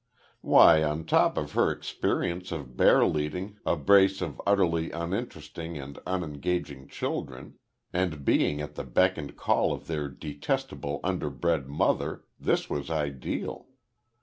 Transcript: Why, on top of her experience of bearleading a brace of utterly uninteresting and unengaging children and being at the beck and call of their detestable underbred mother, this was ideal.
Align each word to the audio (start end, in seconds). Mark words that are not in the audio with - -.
Why, 0.41 0.81
on 0.81 1.05
top 1.05 1.37
of 1.37 1.51
her 1.51 1.69
experience 1.71 2.51
of 2.51 2.75
bearleading 2.75 3.57
a 3.67 3.75
brace 3.75 4.19
of 4.19 4.41
utterly 4.47 4.89
uninteresting 4.89 5.77
and 5.77 5.99
unengaging 6.07 6.87
children 6.87 7.59
and 7.93 8.25
being 8.25 8.61
at 8.61 8.73
the 8.73 8.83
beck 8.83 9.15
and 9.19 9.37
call 9.37 9.71
of 9.71 9.85
their 9.85 10.09
detestable 10.09 11.01
underbred 11.03 11.67
mother, 11.69 12.23
this 12.39 12.67
was 12.67 12.89
ideal. 12.89 13.67